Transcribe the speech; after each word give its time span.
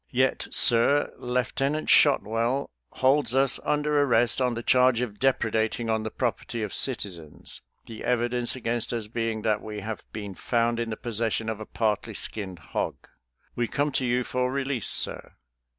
Yet, 0.09 0.47
sir, 0.49 1.13
Lieutenant 1.19 1.87
Shotwell 1.87 2.71
holds 2.89 3.35
us 3.35 3.59
under 3.63 4.01
arrest 4.01 4.41
on 4.41 4.55
the 4.55 4.63
charge 4.63 4.99
of 4.99 5.19
depredating 5.19 5.91
on 5.91 6.01
the 6.01 6.09
property 6.09 6.63
of 6.63 6.73
citizens, 6.73 7.61
the 7.85 8.03
evidence 8.03 8.55
against 8.55 8.93
us 8.93 9.05
being 9.05 9.43
that 9.43 9.61
we 9.61 9.81
have 9.81 10.01
been 10.11 10.33
found 10.33 10.79
in 10.79 10.89
the 10.89 10.97
possession 10.97 11.49
of 11.49 11.59
a 11.59 11.67
partly 11.67 12.15
skinned 12.15 12.57
hog. 12.73 12.95
We 13.55 13.67
come 13.67 13.91
to 13.91 14.03
you 14.03 14.23
for 14.23 14.51
release, 14.51 14.89
sir. 14.89 15.33